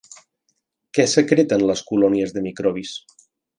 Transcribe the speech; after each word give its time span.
Què 0.99 1.05
secreten 1.11 1.67
les 1.73 1.85
colònies 1.91 2.35
de 2.39 2.45
microbis? 2.49 2.97